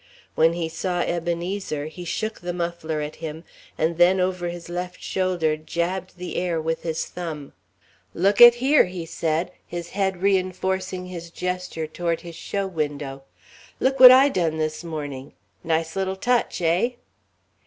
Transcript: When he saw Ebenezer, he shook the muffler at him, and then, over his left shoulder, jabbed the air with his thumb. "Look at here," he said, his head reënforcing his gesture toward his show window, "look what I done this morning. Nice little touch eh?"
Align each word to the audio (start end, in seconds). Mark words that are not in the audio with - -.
When 0.33 0.53
he 0.53 0.67
saw 0.67 1.01
Ebenezer, 1.01 1.85
he 1.85 2.05
shook 2.05 2.41
the 2.41 2.53
muffler 2.53 3.01
at 3.01 3.17
him, 3.17 3.43
and 3.77 3.99
then, 3.99 4.19
over 4.19 4.49
his 4.49 4.67
left 4.67 4.99
shoulder, 4.99 5.55
jabbed 5.55 6.17
the 6.17 6.37
air 6.37 6.59
with 6.59 6.81
his 6.81 7.05
thumb. 7.05 7.53
"Look 8.15 8.41
at 8.41 8.55
here," 8.55 8.85
he 8.85 9.05
said, 9.05 9.51
his 9.63 9.89
head 9.89 10.15
reënforcing 10.15 11.07
his 11.07 11.29
gesture 11.29 11.85
toward 11.85 12.21
his 12.21 12.35
show 12.35 12.65
window, 12.65 13.25
"look 13.79 13.99
what 13.99 14.09
I 14.09 14.29
done 14.29 14.57
this 14.57 14.83
morning. 14.83 15.33
Nice 15.63 15.95
little 15.95 16.15
touch 16.15 16.61
eh?" 16.61 16.93